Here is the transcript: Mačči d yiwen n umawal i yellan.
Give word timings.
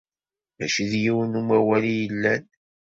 Mačči 0.57 0.83
d 0.91 0.93
yiwen 1.03 1.31
n 1.35 1.39
umawal 1.39 1.83
i 1.91 1.93
yellan. 2.01 2.43